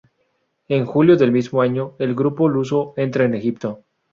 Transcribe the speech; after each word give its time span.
En 0.67 0.87
julio 0.87 1.15
del 1.15 1.31
mismo 1.31 1.61
año, 1.61 1.93
el 1.99 2.15
grupo 2.15 2.49
luso 2.49 2.95
entra 2.97 3.25
en 3.25 3.35
Egipto. 3.35 3.83